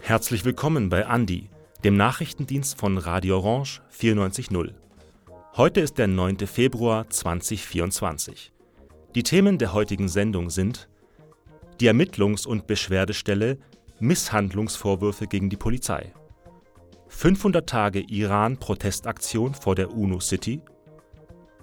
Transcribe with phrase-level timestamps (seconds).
[0.00, 1.50] Herzlich willkommen bei Andi,
[1.84, 4.72] dem Nachrichtendienst von Radio Orange 94.0.
[5.56, 6.38] Heute ist der 9.
[6.46, 8.52] Februar 2024.
[9.14, 10.88] Die Themen der heutigen Sendung sind
[11.80, 13.58] die Ermittlungs- und Beschwerdestelle
[14.00, 16.12] Misshandlungsvorwürfe gegen die Polizei,
[17.08, 20.62] 500 Tage Iran-Protestaktion vor der UNO-City,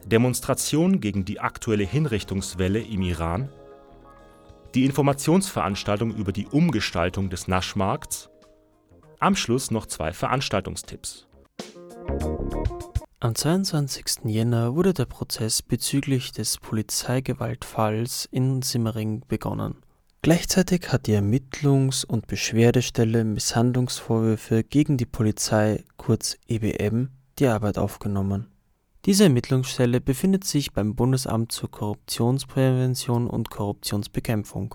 [0.05, 3.49] Demonstration gegen die aktuelle Hinrichtungswelle im Iran,
[4.75, 8.29] die Informationsveranstaltung über die Umgestaltung des Naschmarkts
[9.19, 11.27] am Schluss noch zwei Veranstaltungstipps.
[13.19, 14.25] Am 22.
[14.25, 19.77] Jänner wurde der Prozess bezüglich des Polizeigewaltfalls in Simmering begonnen.
[20.21, 27.09] Gleichzeitig hat die Ermittlungs- und Beschwerdestelle Misshandlungsvorwürfe gegen die Polizei, kurz EBM,
[27.39, 28.54] die Arbeit aufgenommen.
[29.05, 34.73] Diese Ermittlungsstelle befindet sich beim Bundesamt zur Korruptionsprävention und Korruptionsbekämpfung.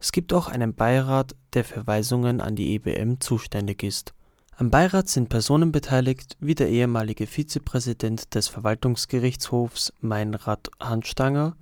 [0.00, 4.14] Es gibt auch einen Beirat, der für Weisungen an die EBM zuständig ist.
[4.56, 11.56] Am Beirat sind Personen beteiligt wie der ehemalige Vizepräsident des Verwaltungsgerichtshofs Meinrad Hanstanger,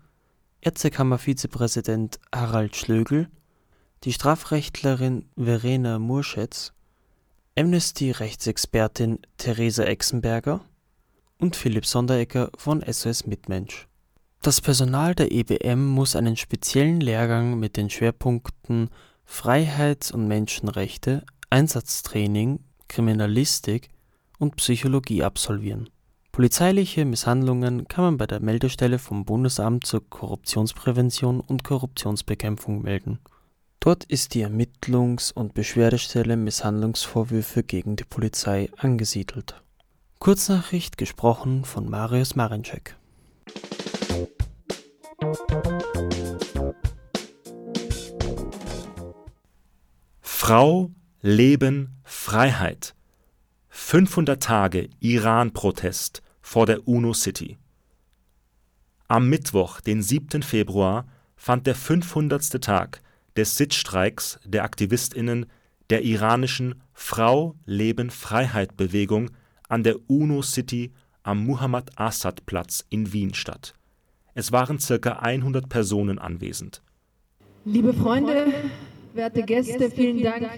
[0.63, 3.29] Ärztekammer-Vizepräsident Harald Schlögl,
[4.05, 6.73] die Strafrechtlerin Verena Murschetz,
[7.59, 10.63] Amnesty-Rechtsexpertin Theresa Exenberger
[11.39, 13.87] und Philipp Sonderegger von SOS Mitmensch
[14.47, 18.91] das Personal der EBM muss einen speziellen Lehrgang mit den Schwerpunkten
[19.25, 23.89] Freiheits und Menschenrechte, Einsatztraining, Kriminalistik
[24.39, 25.91] und Psychologie absolvieren.
[26.31, 33.19] Polizeiliche Misshandlungen kann man bei der Meldestelle vom Bundesamt zur Korruptionsprävention und Korruptionsbekämpfung melden.
[33.81, 39.61] Dort ist die Ermittlungs- und Beschwerdestelle Misshandlungsvorwürfe gegen die Polizei angesiedelt.
[40.27, 42.97] Kurznachricht gesprochen von Marius Marinczek.
[50.21, 50.91] Frau,
[51.23, 52.97] Leben, Freiheit.
[53.69, 57.57] 500 Tage Iran-Protest vor der UNO-City.
[59.07, 60.43] Am Mittwoch, den 7.
[60.43, 62.61] Februar, fand der 500.
[62.61, 63.01] Tag
[63.37, 65.47] des Sitzstreiks der AktivistInnen
[65.89, 69.31] der iranischen Frau, Leben, Freiheit-Bewegung
[69.69, 73.75] an der UNO-City am Muhammad-Assad-Platz in Wien statt.
[74.35, 76.83] Es waren circa 100 Personen anwesend.
[77.65, 78.53] Liebe Freunde,
[79.15, 80.49] werte Gäste, vielen Dank,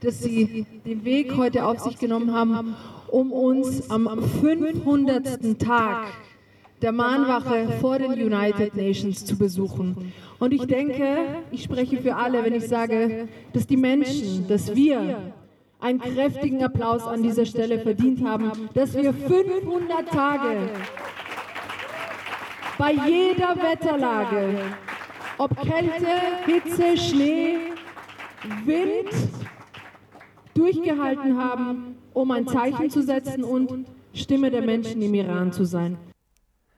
[0.00, 2.74] dass Sie den Weg heute auf sich genommen haben,
[3.08, 5.58] um uns am 500.
[5.58, 6.08] Tag
[6.82, 10.12] der Mahnwache vor den United Nations zu besuchen.
[10.40, 15.32] Und ich denke, ich spreche für alle, wenn ich sage, dass die Menschen, dass wir
[15.82, 20.70] einen kräftigen Applaus an dieser Stelle verdient haben, dass wir 500 Tage
[22.78, 24.60] bei jeder Wetterlage,
[25.38, 26.06] ob Kälte,
[26.46, 27.58] Hitze, Schnee,
[28.64, 29.10] Wind,
[30.54, 35.96] durchgehalten haben, um ein Zeichen zu setzen und Stimme der Menschen im Iran zu sein.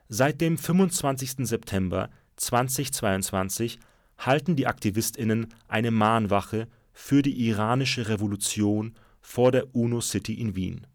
[0.09, 1.47] Seit dem 25.
[1.47, 3.79] September 2022
[4.19, 10.87] halten die Aktivistinnen eine Mahnwache für die iranische Revolution vor der UNO-City in Wien.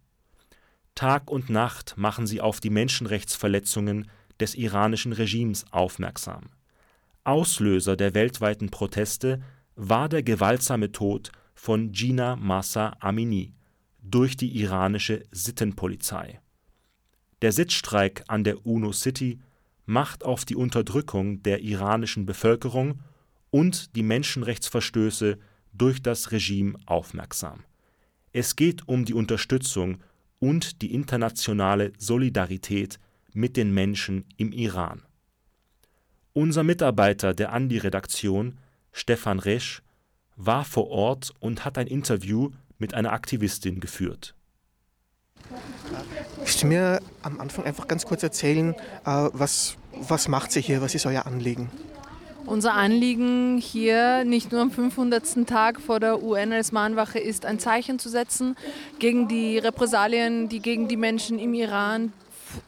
[0.96, 6.50] Tag und Nacht machen sie auf die Menschenrechtsverletzungen des iranischen Regimes aufmerksam.
[7.24, 9.42] Auslöser der weltweiten Proteste
[9.76, 13.54] war der gewaltsame Tod von Gina Massa Amini
[14.02, 16.40] durch die iranische Sittenpolizei.
[17.42, 19.40] Der Sitzstreik an der UNO-City
[19.86, 23.00] macht auf die Unterdrückung der iranischen Bevölkerung
[23.50, 25.38] und die Menschenrechtsverstöße
[25.80, 27.64] durch das Regime aufmerksam.
[28.32, 29.98] Es geht um die Unterstützung
[30.40, 33.00] und die internationale Solidarität
[33.34, 35.02] mit den Menschen im Iran.
[36.34, 38.58] Unser Mitarbeiter der Andi-Redaktion,
[38.92, 39.82] Stefan Resch,
[40.36, 44.36] war vor Ort und hat ein Interview mit einer Aktivistin geführt.
[46.38, 48.74] Kannst du mir am Anfang einfach ganz kurz erzählen,
[49.06, 51.70] äh, was, was macht sie hier, was ist euer Anliegen?
[52.46, 55.48] Unser Anliegen hier nicht nur am 500.
[55.48, 58.56] Tag vor der UN als Mahnwache ist, ein Zeichen zu setzen
[58.98, 62.12] gegen die Repressalien, die gegen die Menschen im Iran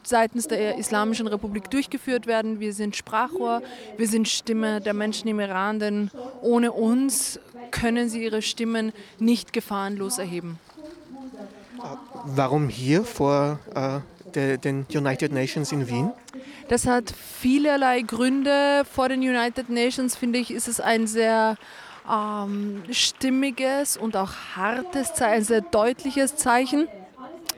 [0.04, 2.60] seitens der Islamischen Republik durchgeführt werden.
[2.60, 3.62] Wir sind Sprachrohr,
[3.98, 7.40] wir sind Stimme der Menschen im Iran, denn ohne uns
[7.72, 10.60] können sie ihre Stimmen nicht gefahrenlos erheben.
[12.26, 14.00] Warum hier vor äh,
[14.36, 16.12] de, den United Nations in Wien?
[16.68, 18.83] Das hat vielerlei Gründe.
[18.92, 21.57] Vor den United Nations, finde ich, ist es ein sehr
[22.10, 26.88] ähm, stimmiges und auch hartes, ein sehr deutliches Zeichen.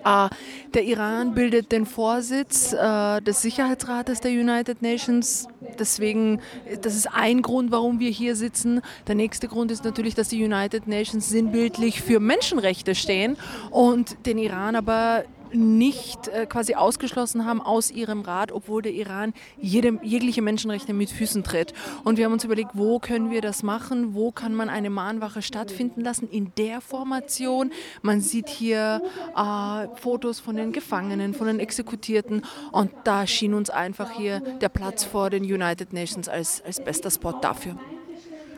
[0.05, 0.27] Uh,
[0.73, 5.47] der Iran bildet den Vorsitz uh, des Sicherheitsrates der United Nations.
[5.79, 6.41] Deswegen,
[6.81, 8.81] das ist ein Grund, warum wir hier sitzen.
[9.07, 13.37] Der nächste Grund ist natürlich, dass die United Nations sinnbildlich für Menschenrechte stehen
[13.71, 15.23] und den Iran aber
[15.53, 21.09] nicht äh, quasi ausgeschlossen haben aus ihrem Rat, obwohl der Iran jede, jegliche Menschenrechte mit
[21.09, 21.73] Füßen tritt.
[22.03, 25.41] Und wir haben uns überlegt, wo können wir das machen, wo kann man eine Mahnwache
[25.41, 27.71] stattfinden lassen in der Formation.
[28.01, 29.01] Man sieht hier
[29.35, 34.69] äh, Fotos von den Gefangenen, von den Exekutierten und da schien uns einfach hier der
[34.69, 37.77] Platz vor den United Nations als, als bester Spot dafür.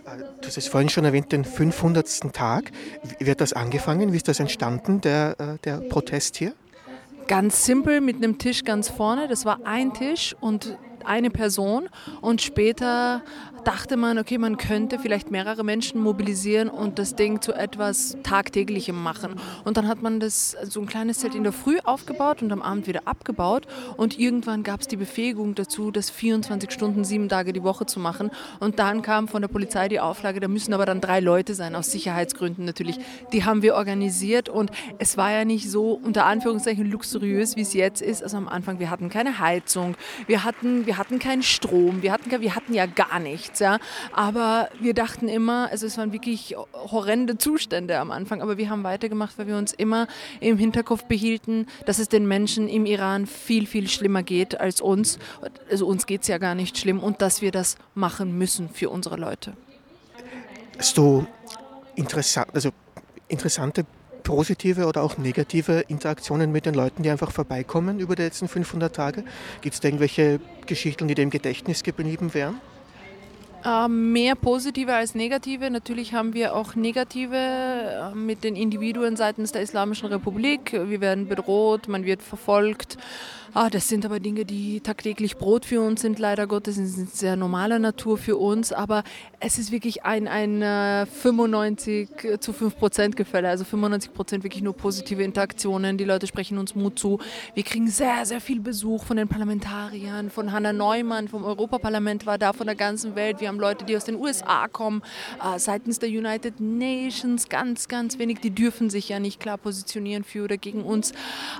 [0.05, 2.33] Äh, du hast es vorhin schon erwähnt, den 500.
[2.33, 2.71] Tag.
[3.19, 4.13] Wie wird das angefangen?
[4.13, 6.53] Wie ist das entstanden, der, äh, der Protest hier?
[7.27, 9.27] Ganz simpel mit einem Tisch ganz vorne.
[9.27, 11.89] Das war ein Tisch und eine Person
[12.21, 13.21] und später
[13.65, 19.01] dachte man, okay, man könnte vielleicht mehrere Menschen mobilisieren und das Ding zu etwas Tagtäglichem
[19.01, 19.35] machen.
[19.63, 22.61] Und dann hat man das so ein kleines Zelt in der Früh aufgebaut und am
[22.61, 23.65] Abend wieder abgebaut
[23.97, 27.99] und irgendwann gab es die Befähigung dazu, das 24 Stunden, sieben Tage die Woche zu
[27.99, 28.29] machen.
[28.59, 31.75] Und dann kam von der Polizei die Auflage, da müssen aber dann drei Leute sein,
[31.75, 32.99] aus Sicherheitsgründen natürlich.
[33.33, 37.73] Die haben wir organisiert und es war ja nicht so unter Anführungszeichen luxuriös, wie es
[37.73, 38.21] jetzt ist.
[38.21, 39.95] Also am Anfang, wir hatten keine Heizung,
[40.27, 43.79] wir hatten, wir hatten keinen Strom, wir hatten, wir hatten ja gar nichts ja.
[44.13, 48.83] Aber wir dachten immer, also es waren wirklich horrende Zustände am Anfang, aber wir haben
[48.83, 50.07] weitergemacht, weil wir uns immer
[50.39, 55.19] im Hinterkopf behielten, dass es den Menschen im Iran viel, viel schlimmer geht als uns.
[55.69, 58.89] Also uns geht es ja gar nicht schlimm und dass wir das machen müssen für
[58.89, 59.53] unsere Leute.
[60.95, 61.25] Du
[61.95, 62.69] interessant, also
[63.27, 63.85] interessante
[64.25, 68.93] positive oder auch negative Interaktionen mit den Leuten, die einfach vorbeikommen über die letzten 500
[68.93, 69.23] Tage?
[69.61, 72.59] Gibt es da irgendwelche Geschichten, die dem Gedächtnis geblieben wären?
[73.65, 75.71] Ähm, mehr positive als negative.
[75.71, 80.71] Natürlich haben wir auch negative äh, mit den Individuen seitens der Islamischen Republik.
[80.73, 82.97] Wir werden bedroht, man wird verfolgt.
[83.57, 87.09] Ah, das sind aber Dinge, die tagtäglich Brot für uns sind, leider Gottes, Das sind
[87.09, 89.05] sehr normaler Natur für uns, aber
[89.39, 94.61] es ist wirklich ein, ein 95 äh, zu 5 Prozent Gefälle, also 95 Prozent wirklich
[94.61, 97.19] nur positive Interaktionen, die Leute sprechen uns Mut zu.
[97.53, 102.37] Wir kriegen sehr, sehr viel Besuch von den Parlamentariern, von Hanna Neumann, vom Europaparlament war
[102.37, 103.39] da, von der ganzen Welt.
[103.39, 105.01] Wir haben Leute, die aus den USA kommen,
[105.43, 110.23] äh, seitens der United Nations, ganz, ganz wenig, die dürfen sich ja nicht klar positionieren
[110.23, 111.11] für oder gegen uns.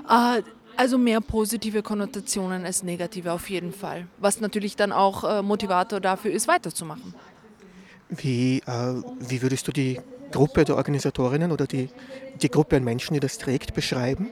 [0.08, 0.42] Äh,
[0.76, 4.06] also mehr positive Konnotationen als negative auf jeden Fall.
[4.18, 7.14] Was natürlich dann auch äh, Motivator dafür ist, weiterzumachen.
[8.10, 9.98] Wie, äh, wie würdest du die
[10.30, 11.88] Gruppe der Organisatorinnen oder die,
[12.42, 14.30] die Gruppe an Menschen, die das trägt, beschreiben?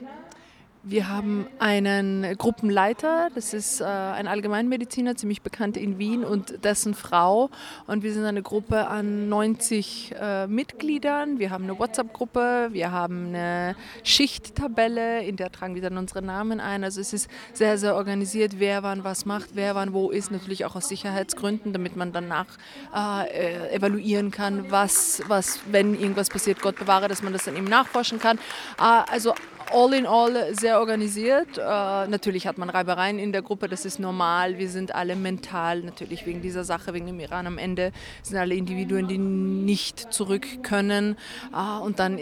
[0.87, 6.93] Wir haben einen Gruppenleiter, das ist äh, ein Allgemeinmediziner, ziemlich bekannt in Wien und dessen
[6.93, 7.49] Frau.
[7.87, 11.39] Und wir sind eine Gruppe an 90 äh, Mitgliedern.
[11.39, 16.59] Wir haben eine WhatsApp-Gruppe, wir haben eine Schichttabelle, in der tragen wir dann unsere Namen
[16.59, 16.83] ein.
[16.83, 20.65] Also es ist sehr, sehr organisiert, wer wann was macht, wer wann wo ist, natürlich
[20.65, 22.45] auch aus Sicherheitsgründen, damit man danach
[22.93, 27.65] äh, evaluieren kann, was, was, wenn irgendwas passiert, Gott bewahre, dass man das dann eben
[27.65, 28.37] nachforschen kann.
[28.77, 29.33] Äh, also
[29.71, 31.57] all in all sehr organisiert.
[31.57, 34.57] Äh, natürlich hat man Reibereien in der Gruppe, das ist normal.
[34.57, 37.91] Wir sind alle mental, natürlich wegen dieser Sache, wegen dem Iran am Ende,
[38.21, 41.17] sind alle Individuen, die nicht zurück können.
[41.53, 42.19] Äh, und dann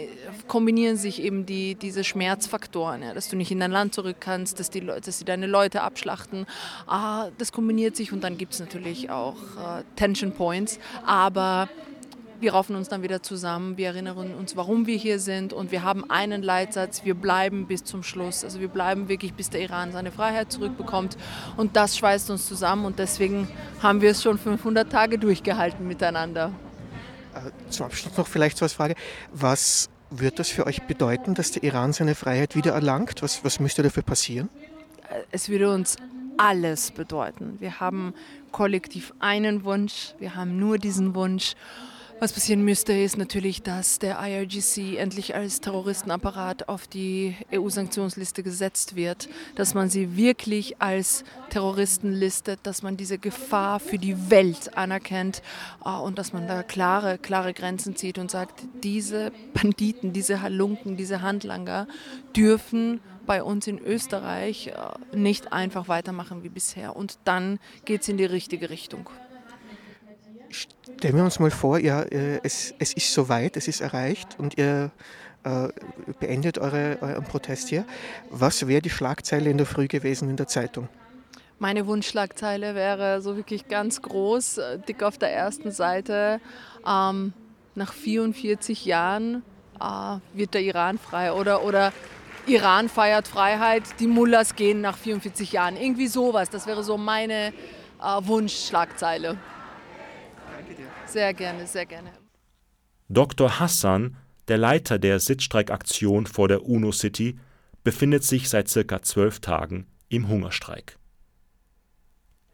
[0.48, 4.60] kombinieren sich eben die, diese Schmerzfaktoren, ja, dass du nicht in dein Land zurück kannst,
[4.60, 6.46] dass, die Leute, dass sie deine Leute abschlachten.
[6.90, 10.78] Äh, das kombiniert sich und dann gibt es natürlich auch äh, Tension Points.
[11.06, 11.68] Aber
[12.40, 15.82] wir raufen uns dann wieder zusammen, wir erinnern uns, warum wir hier sind und wir
[15.82, 18.44] haben einen Leitsatz, wir bleiben bis zum Schluss.
[18.44, 21.16] Also wir bleiben wirklich, bis der Iran seine Freiheit zurückbekommt
[21.56, 23.48] und das schweißt uns zusammen und deswegen
[23.82, 26.52] haben wir es schon 500 Tage durchgehalten miteinander.
[27.34, 28.94] Äh, zum Abschluss noch vielleicht so als Frage,
[29.32, 33.22] was wird das für euch bedeuten, dass der Iran seine Freiheit wieder erlangt?
[33.22, 34.48] Was, was müsste dafür passieren?
[35.10, 35.96] Äh, es würde uns
[36.36, 37.56] alles bedeuten.
[37.60, 38.14] Wir haben
[38.52, 41.54] kollektiv einen Wunsch, wir haben nur diesen Wunsch
[42.20, 48.96] was passieren müsste, ist natürlich, dass der IRGC endlich als Terroristenapparat auf die EU-Sanktionsliste gesetzt
[48.96, 54.76] wird, dass man sie wirklich als Terroristen listet, dass man diese Gefahr für die Welt
[54.76, 55.42] anerkennt
[55.84, 60.96] äh, und dass man da klare, klare Grenzen zieht und sagt, diese Banditen, diese Halunken,
[60.96, 61.86] diese Handlanger
[62.34, 66.96] dürfen bei uns in Österreich äh, nicht einfach weitermachen wie bisher.
[66.96, 69.08] Und dann geht es in die richtige Richtung.
[70.54, 74.56] Stellen wir uns mal vor, ja, äh, es, es ist soweit, es ist erreicht und
[74.56, 74.92] ihr
[75.42, 75.68] äh,
[76.20, 77.84] beendet eure, euren Protest hier.
[78.30, 80.88] Was wäre die Schlagzeile in der Früh gewesen in der Zeitung?
[81.58, 86.40] Meine Wunschschlagzeile wäre so wirklich ganz groß, äh, dick auf der ersten Seite.
[86.86, 87.32] Ähm,
[87.74, 89.42] nach 44 Jahren
[89.80, 91.92] äh, wird der Iran frei oder, oder
[92.46, 95.76] Iran feiert Freiheit, die Mullahs gehen nach 44 Jahren.
[95.76, 96.50] Irgendwie sowas.
[96.50, 97.52] Das wäre so meine äh,
[98.20, 99.38] Wunschschlagzeile.
[101.14, 102.10] Sehr gerne, sehr gerne.
[103.08, 103.60] Dr.
[103.60, 104.16] Hassan,
[104.48, 107.38] der Leiter der Sitzstreikaktion vor der UNO-City,
[107.84, 110.98] befindet sich seit circa zwölf Tagen im Hungerstreik.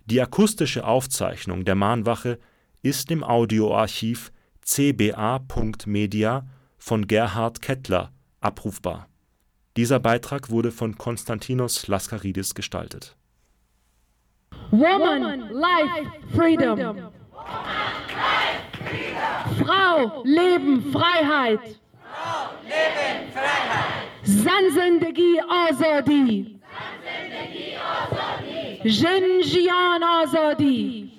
[0.04, 2.38] Die akustische Aufzeichnung der Mahnwache
[2.82, 9.08] ist im Audioarchiv cba.media von Gerhard Kettler abrufbar.
[9.78, 13.16] Dieser Beitrag wurde von Konstantinos Laskaridis gestaltet.
[14.70, 17.10] Woman, Life, Freedom.
[19.64, 21.60] Frau, Leben, Freiheit.
[21.60, 24.00] Frau, Leben, Freiheit.
[24.24, 26.60] Zan zindagi azadi.
[28.84, 31.10] Jin jian azadi.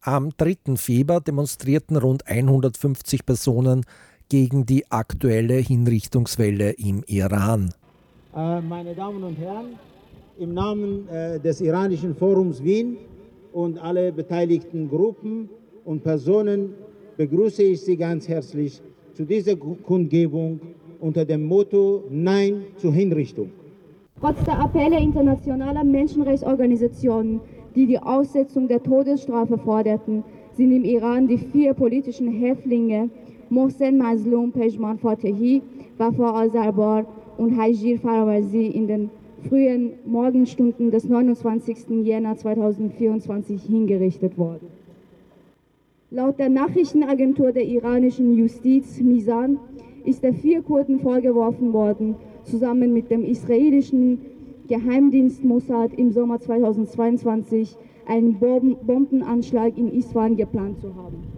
[0.00, 0.76] Am 3.
[0.76, 3.84] Februar demonstrierten rund 150 Personen
[4.28, 7.72] gegen die aktuelle Hinrichtungswelle im Iran.
[8.34, 9.66] Äh, meine Damen und Herren,
[10.38, 12.96] im Namen äh, des Iranischen Forums Wien
[13.52, 15.48] und alle beteiligten Gruppen
[15.84, 16.74] und Personen
[17.16, 18.82] begrüße ich Sie ganz herzlich
[19.14, 20.60] zu dieser Kundgebung
[21.00, 23.50] unter dem Motto Nein zur Hinrichtung.
[24.20, 27.40] Trotz der Appelle internationaler Menschenrechtsorganisationen,
[27.74, 33.10] die die Aussetzung der Todesstrafe forderten, sind im Iran die vier politischen Häftlinge
[33.48, 35.62] Mohsen Mazlum Pejman Fatehi,
[35.98, 37.06] Wafa Azarbar
[37.38, 39.10] und Hajir Farawazi in den
[39.48, 42.04] frühen Morgenstunden des 29.
[42.04, 44.66] Jänner 2024 hingerichtet worden.
[46.10, 49.58] Laut der Nachrichtenagentur der iranischen Justiz Misan
[50.04, 54.20] ist der vier Kurden vorgeworfen worden, zusammen mit dem israelischen
[54.68, 57.76] Geheimdienst Mossad im Sommer 2022
[58.06, 61.35] einen Bombenanschlag in Isfahan geplant zu haben.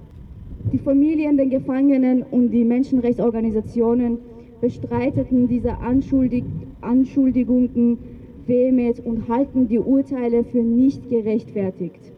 [0.73, 4.19] Die Familien der Gefangenen und die Menschenrechtsorganisationen
[4.61, 6.45] bestreiteten diese Anschuldig
[6.83, 7.99] Anschuldigungen
[8.47, 12.13] vehement und halten die Urteile für nicht gerechtfertigt.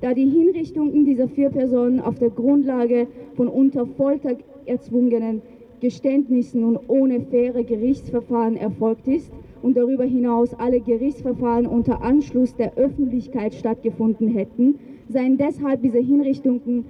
[0.00, 4.36] Da die Hinrichtungen dieser vier Personen auf der Grundlage von unter Folter
[4.66, 5.42] erzwungenen
[5.80, 9.32] Geständnissen und ohne faire Gerichtsverfahren erfolgt ist
[9.62, 14.76] und darüber hinaus alle Gerichtsverfahren unter Anschluss der Öffentlichkeit stattgefunden hätten,
[15.08, 16.84] seien deshalb diese Hinrichtungen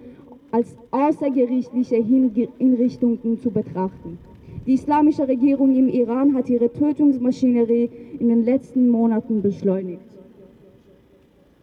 [0.51, 4.19] als außergerichtliche Hinrichtungen zu betrachten.
[4.67, 7.89] Die islamische Regierung im Iran hat ihre Tötungsmaschinerie
[8.19, 10.03] in den letzten Monaten beschleunigt.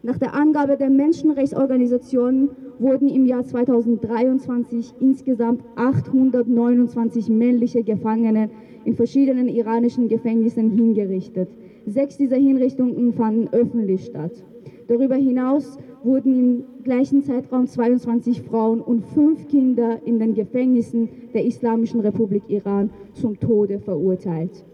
[0.05, 2.49] Nach der Angabe der Menschenrechtsorganisationen
[2.79, 8.49] wurden im Jahr 2023 insgesamt 829 männliche Gefangene
[8.83, 11.49] in verschiedenen iranischen Gefängnissen hingerichtet.
[11.85, 14.43] Sechs dieser Hinrichtungen fanden öffentlich statt.
[14.87, 21.45] Darüber hinaus wurden im gleichen Zeitraum 22 Frauen und fünf Kinder in den Gefängnissen der
[21.45, 24.65] Islamischen Republik Iran zum Tode verurteilt.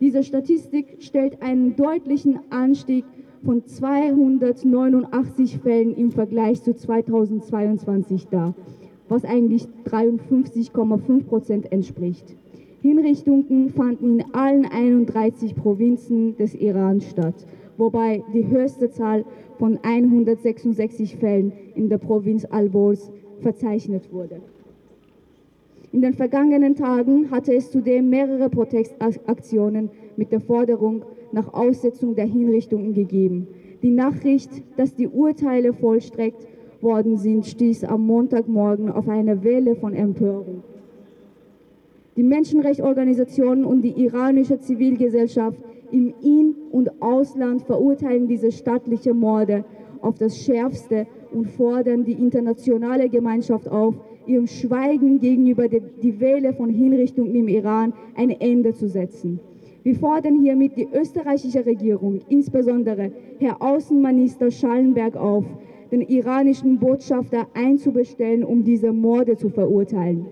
[0.00, 3.04] Diese Statistik stellt einen deutlichen Anstieg
[3.44, 8.54] von 289 Fällen im Vergleich zu 2022 dar,
[9.08, 12.36] was eigentlich 53,5 Prozent entspricht.
[12.82, 17.46] Hinrichtungen fanden in allen 31 Provinzen des Iran statt,
[17.78, 19.24] wobei die höchste Zahl
[19.58, 24.40] von 166 Fällen in der Provinz Al-Bors verzeichnet wurde.
[25.92, 32.26] In den vergangenen Tagen hatte es zudem mehrere Protestaktionen mit der Forderung nach Aussetzung der
[32.26, 33.46] Hinrichtungen gegeben.
[33.82, 36.46] Die Nachricht, dass die Urteile vollstreckt
[36.80, 40.62] worden sind, stieß am Montagmorgen auf eine Welle von Empörung.
[42.16, 45.58] Die Menschenrechtsorganisationen und die iranische Zivilgesellschaft
[45.96, 49.64] im In- und Ausland verurteilen diese staatlichen Morde
[50.02, 53.94] auf das Schärfste und fordern die internationale Gemeinschaft auf,
[54.26, 59.40] ihrem Schweigen gegenüber der, die Welle von Hinrichtungen im Iran ein Ende zu setzen.
[59.84, 65.44] Wir fordern hiermit die österreichische Regierung, insbesondere Herr Außenminister Schallenberg auf,
[65.92, 70.26] den iranischen Botschafter einzubestellen, um diese Morde zu verurteilen.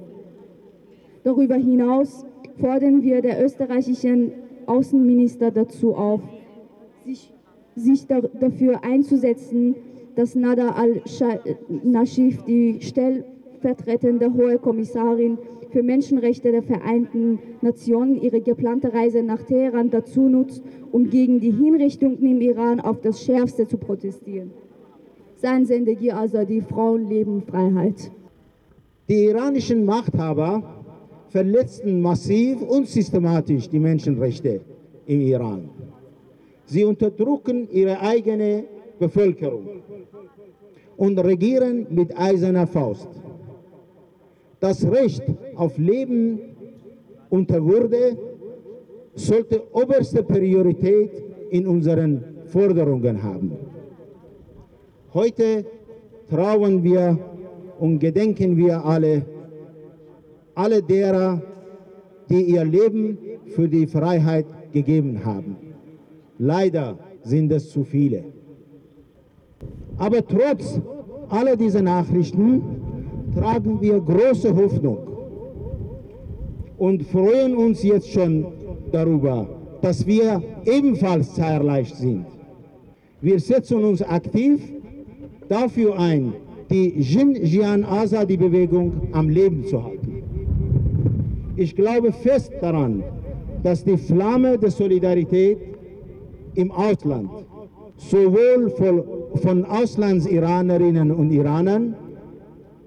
[1.23, 2.27] Darüber hinaus
[2.61, 4.33] fordern wir der österreichischen
[4.67, 6.21] Außenminister dazu auf,
[7.05, 7.33] sich,
[7.77, 9.75] sich da, dafür einzusetzen,
[10.15, 15.39] dass Nada al-Nashif, die stellvertretende Hohe Kommissarin
[15.71, 21.51] für Menschenrechte der Vereinten Nationen, ihre geplante Reise nach Teheran dazu nutzt, um gegen die
[21.51, 24.53] Hinrichtungen im Iran auf das Schärfste zu protestieren.
[25.35, 28.13] Sein Sendegi Azadi, Frauen, Leben, Freiheit.
[29.09, 30.74] Die iranischen Machthaber
[31.35, 34.61] verletzten massiv und systematisch die Menschenrechte
[35.07, 35.69] im Iran.
[36.65, 38.67] Sie unterdrücken ihre eigene
[39.01, 39.83] Bevölkerung
[40.97, 43.09] und regieren mit eiserner Faust.
[44.61, 45.25] Das Recht
[45.57, 46.39] auf Leben
[47.31, 48.17] unter Würde
[49.17, 51.11] sollte oberste Priorität
[51.51, 53.51] in unseren Forderungen haben.
[55.13, 55.67] Heute
[56.31, 57.19] trauern wir
[57.81, 59.34] und gedenken wir alle,
[60.55, 61.43] alle derer,
[62.29, 65.57] die ihr Leben für die Freiheit gegeben haben.
[66.39, 68.25] Leider sind es zu viele.
[69.99, 70.81] Aber trotz
[71.29, 72.63] aller dieser Nachrichten
[73.35, 74.99] tragen wir große Hoffnung
[76.79, 78.47] und freuen uns jetzt schon
[78.93, 79.49] darüber,
[79.81, 82.27] dass wir ebenfalls zahlreich sind.
[83.21, 84.61] Wir setzen uns aktiv
[85.49, 86.35] dafür ein,
[86.71, 90.14] die Xinjiang Azadi Bewegung am Leben zu halten.
[91.57, 93.05] Ich glaube fest daran,
[93.63, 95.59] dass die Flamme der Solidarität
[96.55, 97.31] im Ausland
[97.97, 98.71] sowohl
[99.37, 101.95] von, Auslandsiranerinnen und Iranern,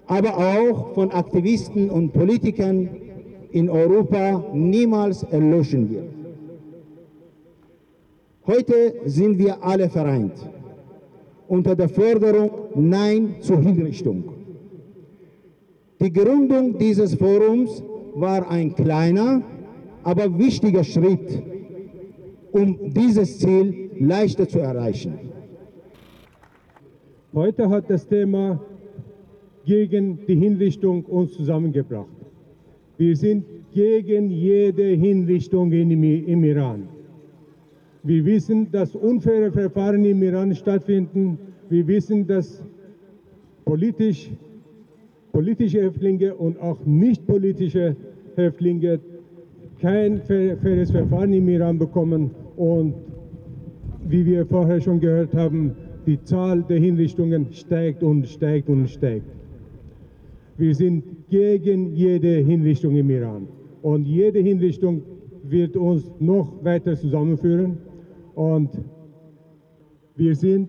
[0.06, 2.90] aber auch von Aktivisten und Politikern
[3.52, 6.10] in Europa niemals erlöschen wird.
[8.46, 10.34] Heute sind wir alle vereint
[11.48, 14.26] unter der Forderung Nein zur Hinrichtung.
[16.00, 17.82] Die Gründung dieses Forums
[18.20, 19.44] war ein kleiner,
[20.04, 21.44] aber wichtiger Schritt,
[22.52, 25.20] um dieses Ziel leichter zu erreichen.
[27.34, 28.60] Heute hat das Thema
[29.66, 32.08] gegen die Hinrichtung uns zusammengebracht.
[32.98, 36.88] Wir sind gegen jede Hinrichtung im, Iran.
[38.02, 41.38] Wir wissen, dass unfaire Verfahren im Iran stattfinden.
[41.70, 42.64] Wir wissen, dass
[43.66, 44.32] politisch,
[45.38, 47.96] politische Häftlinge und auch nicht politische
[48.36, 49.00] Häftlinge
[49.80, 52.32] kein faires Verfahren im Iran bekommen.
[52.56, 52.96] Und
[54.10, 55.76] wie wir vorher schon gehört haben,
[56.08, 59.28] die Zahl der Hinrichtungen steigt und steigt und steigt.
[60.58, 63.48] Wir sind gegen jede Hinrichtung im Iran.
[63.84, 65.04] Und jede Hinrichtung
[65.44, 67.78] wird uns noch weiter zusammenführen.
[68.34, 68.72] Und
[70.16, 70.68] wir sind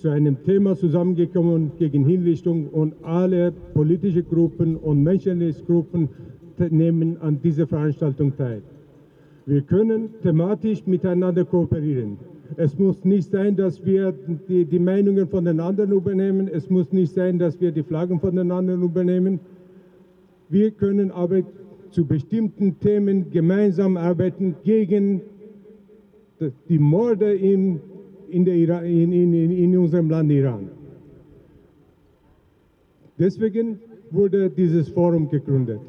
[0.00, 6.08] zu einem Thema zusammengekommen gegen Hinrichtung und alle politische Gruppen und Menschenrechtsgruppen
[6.70, 8.62] nehmen an dieser Veranstaltung teil.
[9.46, 12.18] Wir können thematisch miteinander kooperieren.
[12.56, 14.12] Es muss nicht sein, dass wir
[14.48, 16.48] die, die, Meinungen von den anderen übernehmen.
[16.48, 19.38] Es muss nicht sein, dass wir die Flaggen von den anderen übernehmen.
[20.48, 21.42] Wir können aber
[21.90, 25.22] zu bestimmten Themen gemeinsam arbeiten gegen
[26.68, 27.80] die Morde in,
[28.30, 30.70] in, der in, in, in unserem Land Iran.
[33.18, 33.78] Deswegen
[34.10, 35.80] wurde dieses Forum gegründet.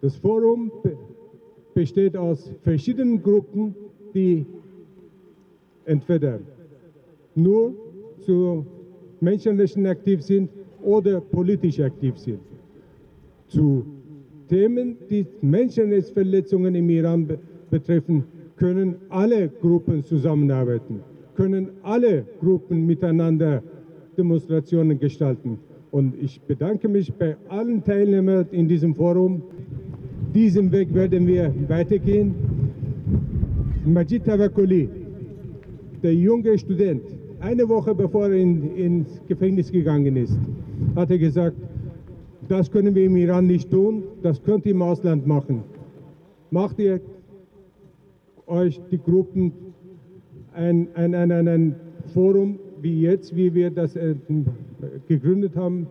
[0.00, 0.70] Das Forum
[1.74, 3.74] besteht aus verschiedenen Gruppen,
[4.14, 4.44] die
[5.86, 6.40] entweder
[7.34, 7.74] nur
[8.20, 8.66] zu
[9.20, 10.50] Menschenrechten aktiv sind
[10.82, 12.40] oder politisch aktiv sind.
[13.48, 13.84] Zu
[14.48, 17.38] Themen, die Menschenrechtsverletzungen im Iran
[17.70, 18.24] betreffen,
[18.56, 21.00] können alle Gruppen zusammenarbeiten,
[21.34, 23.62] können alle Gruppen miteinander
[24.16, 25.58] Demonstrationen gestalten.
[25.90, 29.42] Und ich bedanke mich bei allen Teilnehmern in diesem Forum.
[30.34, 32.34] Diesen Weg werden wir weitergehen.
[33.84, 34.88] Majid Tawakoli,
[36.02, 37.02] der junge Student,
[37.40, 40.38] eine Woche bevor er in, ins Gefängnis gegangen ist,
[40.96, 41.56] hat er gesagt,
[42.48, 45.62] das können wir im Iran nicht tun, das könnt ihr im Ausland machen.
[46.50, 47.00] Macht ihr
[48.46, 49.52] euch die Gruppen
[50.54, 51.74] ein, ein, ein, ein,
[52.12, 54.14] Forum wie jetzt, wie wir das äh,
[55.08, 55.86] gegründet haben,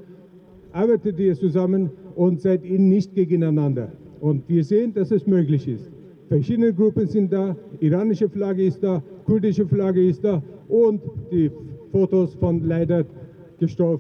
[0.71, 3.91] arbeitet ihr zusammen und seid ihr nicht gegeneinander.
[4.19, 5.91] Und wir sehen, dass es möglich ist.
[6.30, 11.52] Verschiedene Gruppen sind da, iranische Flagge ist da, kurdische Flagge ist da und die
[11.91, 13.06] Fotos von leider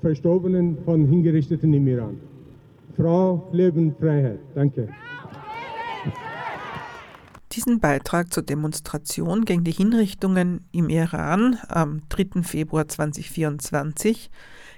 [0.01, 2.17] Verstorbenen, von Hingerichteten im Iran.
[2.95, 4.39] Frau, Leben, Freiheit.
[4.55, 4.87] Danke.
[7.55, 12.41] Diesen Beitrag zur Demonstration gegen die Hinrichtungen im Iran am 3.
[12.41, 14.31] Februar 2024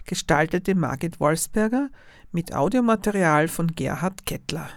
[0.04, 1.90] gestaltete Margit Wolfsberger
[2.34, 4.70] mit Audiomaterial von Gerhard Kettler.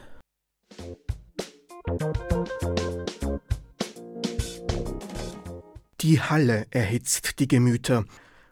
[6.00, 8.04] Die Halle erhitzt die Gemüter.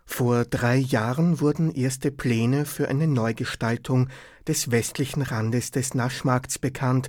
[0.04, 4.08] Vor drei Jahren wurden erste Pläne für eine Neugestaltung
[4.48, 7.08] des westlichen Randes des Naschmarkts bekannt,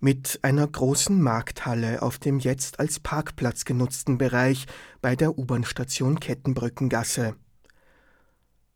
[0.00, 4.66] mit einer großen Markthalle auf dem jetzt als Parkplatz genutzten Bereich
[5.00, 7.36] bei der U-Bahn-Station Kettenbrückengasse.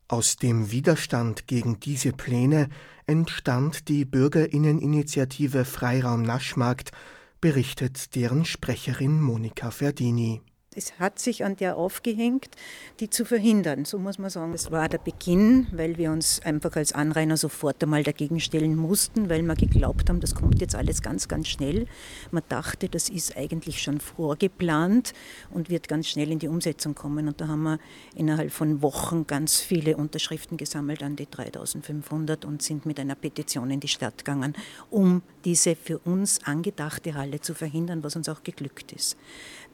[0.06, 2.68] Aus dem Widerstand gegen diese Pläne
[3.06, 6.92] entstand die Bürgerinneninitiative Freiraum Naschmarkt,
[7.40, 10.42] berichtet deren Sprecherin Monika Verdini.
[10.76, 12.50] Es hat sich an der aufgehängt,
[12.98, 14.52] die zu verhindern, so muss man sagen.
[14.52, 19.28] Das war der Beginn, weil wir uns einfach als Anrainer sofort einmal dagegen stellen mussten,
[19.28, 21.86] weil wir geglaubt haben, das kommt jetzt alles ganz, ganz schnell.
[22.32, 25.12] Man dachte, das ist eigentlich schon vorgeplant
[25.50, 27.28] und wird ganz schnell in die Umsetzung kommen.
[27.28, 27.78] Und da haben wir
[28.16, 33.70] innerhalb von Wochen ganz viele Unterschriften gesammelt, an die 3500 und sind mit einer Petition
[33.70, 34.54] in die Stadt gegangen,
[34.90, 39.16] um diese für uns angedachte Halle zu verhindern, was uns auch geglückt ist.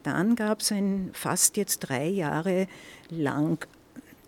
[0.02, 2.66] Dann gab es ein fast jetzt drei Jahre
[3.10, 3.66] lang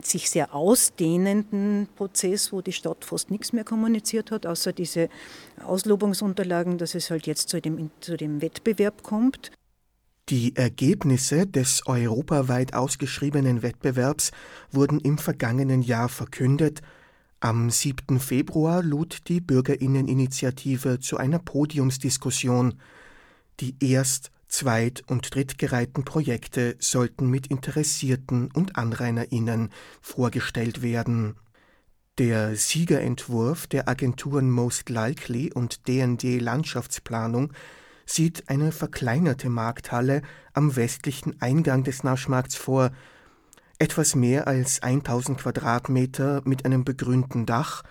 [0.06, 5.08] sich sehr ausdehnenden Prozess, wo die Stadt fast nichts mehr kommuniziert hat, außer diese
[5.64, 9.52] Auslobungsunterlagen, dass es halt jetzt zu dem, zu dem Wettbewerb kommt.
[10.28, 14.30] Die Ergebnisse des europaweit ausgeschriebenen Wettbewerbs
[14.70, 16.80] wurden im vergangenen Jahr verkündet.
[17.40, 18.20] Am 7.
[18.20, 22.74] Februar lud die Bürgerinneninitiative zu einer Podiumsdiskussion.
[23.58, 29.70] Die erst Zweit- und drittgereihten Projekte sollten mit Interessierten und AnrainerInnen
[30.02, 31.36] vorgestellt werden.
[32.18, 37.54] Der Siegerentwurf der Agenturen Most Likely und DND Landschaftsplanung
[38.04, 40.20] sieht eine verkleinerte Markthalle
[40.52, 42.90] am westlichen Eingang des Naschmarkts vor,
[43.78, 47.84] etwas mehr als 1000 Quadratmeter mit einem begrünten Dach,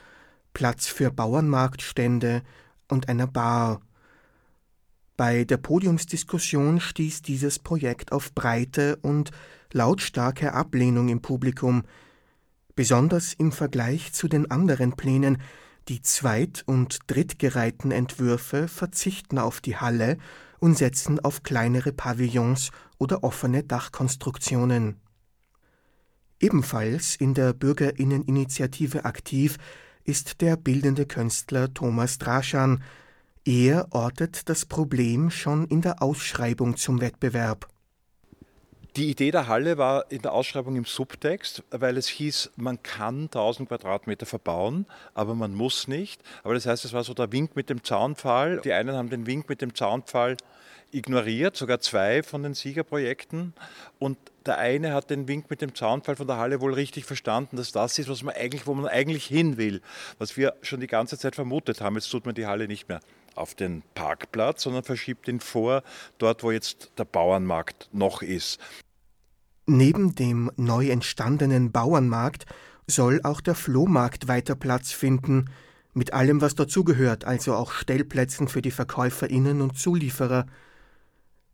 [0.54, 2.44] Platz für Bauernmarktstände
[2.88, 3.82] und einer Bar.
[5.22, 9.30] Bei der Podiumsdiskussion stieß dieses Projekt auf breite und
[9.72, 11.84] lautstarke Ablehnung im Publikum,
[12.76, 15.38] besonders im Vergleich zu den anderen Plänen.
[15.90, 20.18] Die zweit- und drittgereihten Entwürfe verzichten auf die Halle
[20.58, 24.96] und setzen auf kleinere Pavillons oder offene Dachkonstruktionen.
[26.40, 29.60] Ebenfalls in der Bürgerinneninitiative aktiv
[30.04, 32.82] ist der bildende Künstler Thomas Draschan,
[33.46, 37.68] er ortet das Problem schon in der Ausschreibung zum Wettbewerb.
[38.98, 43.24] Die Idee der Halle war in der Ausschreibung im Subtext, weil es hieß, man kann
[43.24, 46.22] 1000 Quadratmeter verbauen, aber man muss nicht.
[46.44, 48.60] Aber das heißt, es war so der Wink mit dem Zaunpfahl.
[48.62, 50.36] Die einen haben den Wink mit dem Zaunpfahl
[50.92, 53.54] ignoriert, sogar zwei von den Siegerprojekten.
[53.98, 57.56] Und der eine hat den Wink mit dem Zaunpfahl von der Halle wohl richtig verstanden,
[57.56, 59.82] dass das ist, was man eigentlich, wo man eigentlich hin will,
[60.20, 61.96] was wir schon die ganze Zeit vermutet haben.
[61.96, 63.00] Jetzt tut man die Halle nicht mehr
[63.36, 65.84] auf den Parkplatz, sondern verschiebt ihn vor,
[66.18, 68.60] dort wo jetzt der Bauernmarkt noch ist.
[69.68, 72.46] Neben dem neu entstandenen Bauernmarkt
[72.88, 75.50] soll auch der Flohmarkt weiter Platz finden,
[75.94, 80.46] mit allem, was dazugehört, also auch Stellplätzen für die Verkäuferinnen und Zulieferer.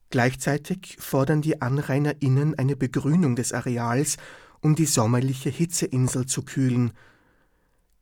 [0.10, 4.18] Gleichzeitig fordern die Anrainerinnen eine Begrünung des Areals,
[4.62, 6.92] um die sommerliche Hitzeinsel zu kühlen–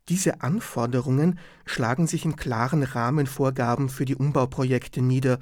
[0.10, 5.40] diese Anforderungen schlagen sich in klaren Rahmenvorgaben für die Umbauprojekte nieder.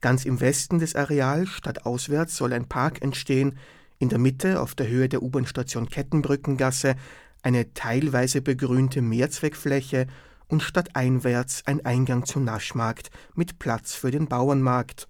[0.00, 3.58] Ganz im Westen des Areals, stadtauswärts, soll ein Park entstehen,
[3.98, 6.94] in der Mitte, auf der Höhe der U-Bahn-Station Kettenbrückengasse,
[7.42, 10.06] eine teilweise begrünte Mehrzweckfläche
[10.48, 15.08] und stadteinwärts ein Eingang zum Naschmarkt mit Platz für den Bauernmarkt.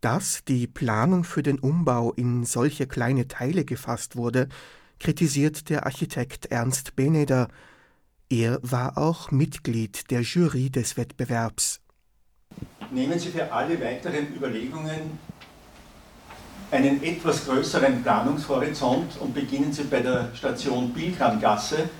[0.00, 4.48] Dass die Planung für den Umbau in solche kleine Teile gefasst wurde,
[5.02, 7.48] kritisiert der Architekt Ernst Beneder.
[8.30, 11.80] Er war auch Mitglied der Jury des Wettbewerbs.
[12.92, 15.18] Nehmen Sie für alle weiteren Überlegungen
[16.70, 21.90] einen etwas größeren Planungshorizont und beginnen Sie bei der Station Bilkramgasse,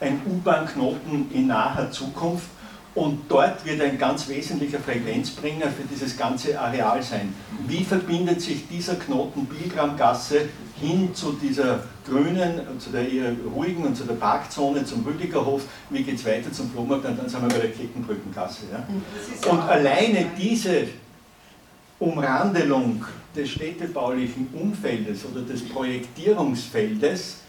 [0.00, 2.46] ein U-Bahn-Knoten in naher Zukunft.
[2.94, 7.34] Und dort wird ein ganz wesentlicher Frequenzbringer für dieses ganze Areal sein.
[7.66, 13.96] Wie verbindet sich dieser Knoten Bilgramgasse hin zu dieser grünen, zu der eher ruhigen und
[13.96, 17.48] zu der Parkzone, zum Rüdigerhof, wie geht es weiter zum Flohmarkt und dann sind wir
[17.48, 18.64] bei der Kettenbrückengasse.
[18.70, 19.50] Ja?
[19.50, 20.88] Und alleine diese
[21.98, 27.41] Umrandelung des städtebaulichen Umfeldes oder des Projektierungsfeldes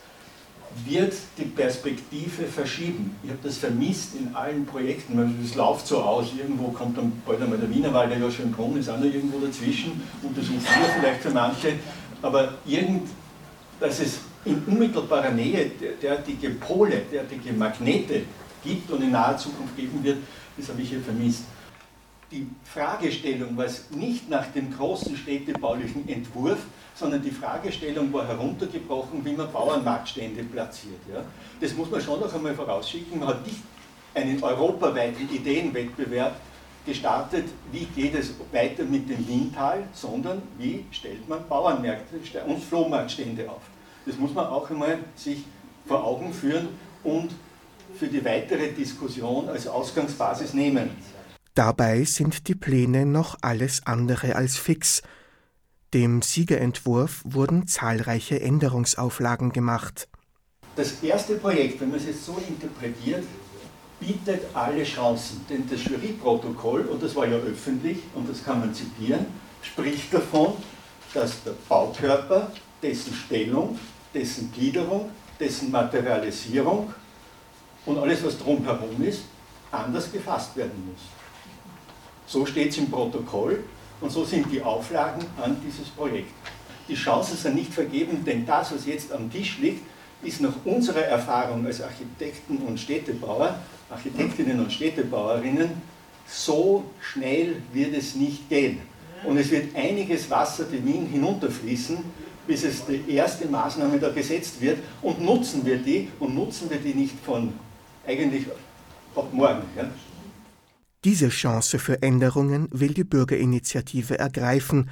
[0.85, 3.15] wird die Perspektive verschieben.
[3.23, 5.37] Ich habe das vermisst in allen Projekten.
[5.41, 8.77] Das läuft so aus, irgendwo kommt dann bald einmal der Wienerwald, der ja schon kommt,
[8.77, 11.73] ist auch noch irgendwo dazwischen und das U4 vielleicht für manche.
[12.21, 13.07] Aber irgend,
[13.79, 18.23] dass es in unmittelbarer Nähe derartige Pole, derartige Magnete
[18.63, 20.17] gibt und in naher Zukunft geben wird,
[20.57, 21.43] das habe ich hier vermisst.
[22.31, 26.57] Die Fragestellung, was nicht nach dem großen städtebaulichen Entwurf,
[26.95, 30.99] sondern die Fragestellung war heruntergebrochen, wie man Bauernmarktstände platziert.
[31.11, 31.23] Ja?
[31.59, 33.19] Das muss man schon noch einmal vorausschicken.
[33.19, 33.61] Man hat nicht
[34.13, 36.35] einen europaweiten Ideenwettbewerb
[36.85, 43.49] gestartet, wie geht es weiter mit dem Wiental, sondern wie stellt man Bauernmärkte und Flohmarktstände
[43.49, 43.61] auf.
[44.05, 45.45] Das muss man auch einmal sich
[45.85, 46.69] vor Augen führen
[47.03, 47.31] und
[47.97, 50.89] für die weitere Diskussion als Ausgangsbasis nehmen.
[51.53, 55.03] Dabei sind die Pläne noch alles andere als fix.
[55.93, 60.07] Dem Siegerentwurf wurden zahlreiche Änderungsauflagen gemacht.
[60.75, 63.23] Das erste Projekt, wenn man es jetzt so interpretiert,
[63.99, 65.45] bietet alle Chancen.
[65.47, 69.27] Denn das Juryprotokoll, und das war ja öffentlich und das kann man zitieren,
[69.61, 70.55] spricht davon,
[71.13, 72.51] dass der Baukörper,
[72.81, 73.77] dessen Stellung,
[74.15, 76.91] dessen Gliederung, dessen Materialisierung
[77.85, 79.25] und alles, was drumherum ist,
[79.71, 81.01] anders gefasst werden muss.
[82.25, 83.63] So steht es im Protokoll
[84.03, 86.33] und so sind die Auflagen an dieses Projekt.
[86.89, 89.81] Die Chancen sind nicht vergeben, denn das, was jetzt am Tisch liegt,
[90.21, 93.55] ist nach unserer Erfahrung als Architekten und Städtebauer,
[93.89, 95.69] Architektinnen und Städtebauerinnen,
[96.27, 98.81] so schnell wird es nicht gehen.
[99.23, 101.97] Und es wird einiges Wasser die Wien hinunterfließen,
[102.45, 104.79] bis es die erste Maßnahme da gesetzt wird.
[105.01, 107.53] Und nutzen wir die, und nutzen wir die nicht von
[108.05, 108.47] eigentlich
[109.15, 109.63] ab morgen.
[109.77, 109.85] Ja?
[111.03, 114.89] Diese Chance für Änderungen will die Bürgerinitiative ergreifen.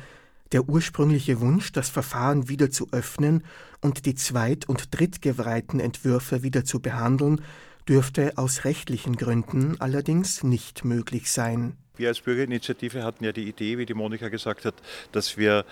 [0.51, 3.45] Der ursprüngliche Wunsch, das Verfahren wieder zu öffnen
[3.79, 7.39] und die zweit- und drittgeweihten Entwürfe wieder zu behandeln,
[7.87, 11.77] dürfte aus rechtlichen Gründen allerdings nicht möglich sein.
[11.95, 14.75] Wir als Bürgerinitiative hatten ja die Idee, wie die Monika gesagt hat,
[15.13, 15.65] dass wir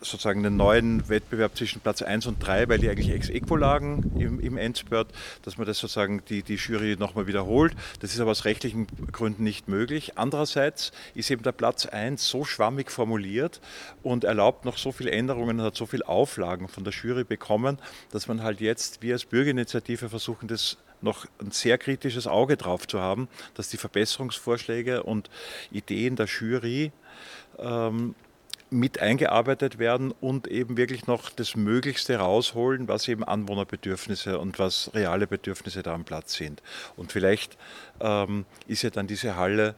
[0.00, 4.12] sozusagen einen neuen Wettbewerb zwischen Platz 1 und 3, weil die eigentlich ex equo lagen
[4.18, 5.08] im, im Endspurt,
[5.42, 7.74] dass man das sozusagen die, die Jury nochmal wiederholt.
[8.00, 10.16] Das ist aber aus rechtlichen Gründen nicht möglich.
[10.16, 13.60] Andererseits ist eben der Platz 1 so schwammig formuliert
[14.02, 17.78] und erlaubt noch so viele Änderungen und hat so viele Auflagen von der Jury bekommen,
[18.10, 22.86] dass man halt jetzt, wir als Bürgerinitiative versuchen, das noch ein sehr kritisches Auge drauf
[22.86, 25.30] zu haben, dass die Verbesserungsvorschläge und
[25.70, 26.92] Ideen der Jury
[27.58, 28.14] ähm,
[28.70, 34.90] mit eingearbeitet werden und eben wirklich noch das Möglichste rausholen, was eben Anwohnerbedürfnisse und was
[34.94, 36.62] reale Bedürfnisse da am Platz sind.
[36.96, 37.58] Und vielleicht
[38.00, 39.74] ähm, ist ja dann diese Halle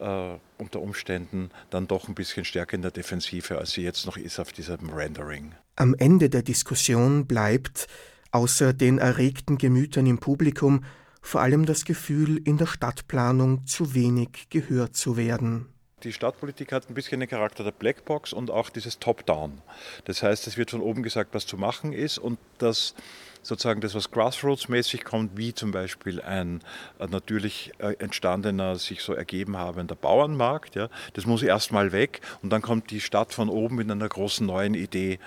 [0.00, 4.16] äh, unter Umständen dann doch ein bisschen stärker in der Defensive, als sie jetzt noch
[4.16, 5.54] ist auf diesem Rendering.
[5.76, 7.86] Am Ende der Diskussion bleibt,
[8.30, 10.84] außer den erregten Gemütern im Publikum,
[11.22, 15.73] vor allem das Gefühl, in der Stadtplanung zu wenig gehört zu werden
[16.04, 19.60] die Stadtpolitik hat ein bisschen den Charakter der Blackbox und auch dieses Top-Down.
[20.04, 22.94] Das heißt, es wird von oben gesagt, was zu machen ist und das
[23.42, 26.60] sozusagen das, was Grassroots-mäßig kommt, wie zum Beispiel ein,
[26.98, 32.62] natürlich äh, entstandener, sich so ergeben habender Bauernmarkt, ja, das muss erstmal weg und dann
[32.62, 35.18] kommt die Stadt von oben mit einer großen neuen Idee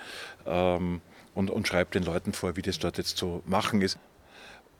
[0.46, 1.00] ähm,
[1.34, 3.98] und, und schreibt den Leuten vor, wie das dort jetzt zu machen ist.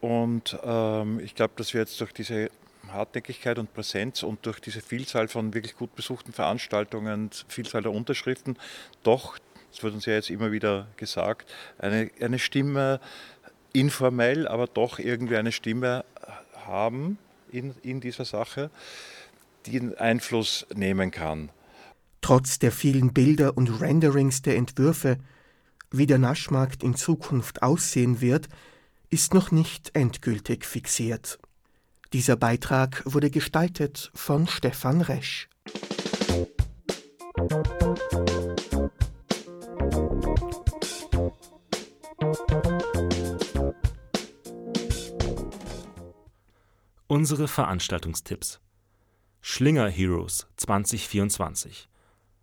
[0.00, 2.50] Und ähm, ich glaube, dass wir jetzt durch diese
[2.92, 8.58] Hartnäckigkeit und Präsenz und durch diese Vielzahl von wirklich gut besuchten Veranstaltungen, Vielzahl der Unterschriften,
[9.02, 9.38] doch,
[9.70, 13.00] das wird uns ja jetzt immer wieder gesagt, eine, eine Stimme
[13.72, 16.04] informell, aber doch irgendwie eine Stimme
[16.66, 17.18] haben
[17.50, 18.70] in, in dieser Sache,
[19.66, 21.50] die einen Einfluss nehmen kann.
[22.20, 25.18] Trotz der vielen Bilder und Renderings der Entwürfe,
[25.90, 28.48] wie der Naschmarkt in Zukunft aussehen wird,
[29.10, 31.38] ist noch nicht endgültig fixiert.
[32.14, 35.46] Dieser Beitrag wurde gestaltet von Stefan Resch.
[47.06, 48.58] Unsere Veranstaltungstipps
[49.42, 51.90] Schlinger Heroes 2024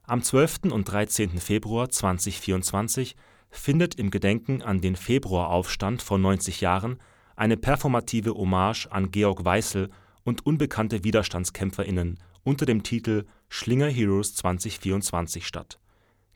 [0.04, 0.71] Am 12.
[0.71, 1.39] und 13.
[1.39, 3.15] Februar 2024
[3.49, 6.99] findet im Gedenken an den Februaraufstand vor 90 Jahren
[7.36, 9.89] eine performative Hommage an Georg Weißel
[10.24, 15.80] und unbekannte WiderstandskämpferInnen unter dem Titel Schlinger Heroes 2024 statt.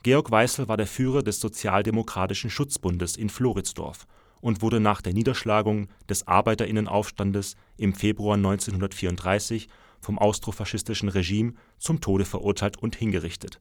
[0.04, 4.08] Georg Weißel war der Führer des Sozialdemokratischen Schutzbundes in Floridsdorf
[4.42, 9.68] und wurde nach der Niederschlagung des Arbeiterinnen-Aufstandes im Februar 1934
[10.00, 13.60] vom austrofaschistischen Regime zum Tode verurteilt und hingerichtet.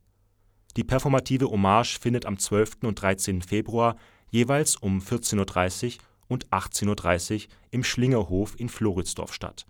[0.77, 2.85] Die performative Hommage findet am 12.
[2.85, 3.43] und 13.
[3.43, 3.97] Februar
[4.31, 9.67] jeweils um 14.30 Uhr und 18.30 Uhr im Schlingerhof in Floridsdorf statt.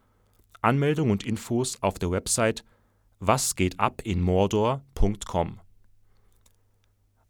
[0.61, 2.65] Anmeldung und Infos auf der Website
[3.21, 5.61] wasgehtapinmordor.com.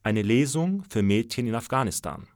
[0.03, 2.27] Eine Lesung für Mädchen in Afghanistan.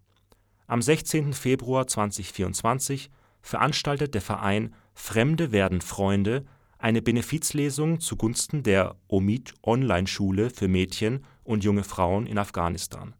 [0.66, 1.32] Am 16.
[1.32, 6.44] Februar 2024 veranstaltet der Verein Fremde werden Freunde
[6.78, 13.14] eine Benefizlesung zugunsten der Omid Online-Schule für Mädchen und junge Frauen in Afghanistan.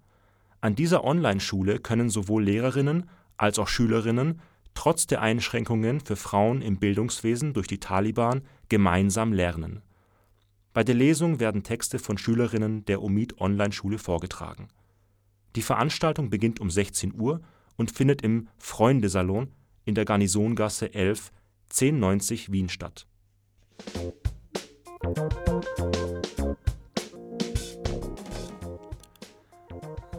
[0.61, 4.41] An dieser Online-Schule können sowohl Lehrerinnen als auch Schülerinnen
[4.75, 9.83] trotz der Einschränkungen für Frauen im Bildungswesen durch die Taliban gemeinsam lernen.
[10.73, 14.69] Bei der Lesung werden Texte von Schülerinnen der Omid-Online-Schule vorgetragen.
[15.55, 17.43] Die Veranstaltung beginnt um 16 Uhr
[17.77, 19.53] und findet im Freundesalon
[19.85, 21.31] in der Garnisongasse 11
[21.71, 23.07] 1090 Wien statt.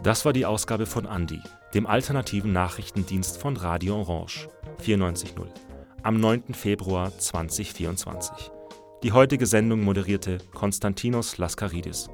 [0.04, 1.40] Das war die Ausgabe von Andi,
[1.72, 4.50] dem alternativen Nachrichtendienst von Radio Orange
[4.84, 5.46] 94.0
[6.02, 6.52] am 9.
[6.52, 8.50] Februar 2024.
[9.02, 12.10] Die heutige Sendung moderierte Konstantinos Laskaridis.